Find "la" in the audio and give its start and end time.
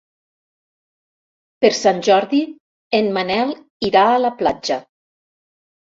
4.25-4.37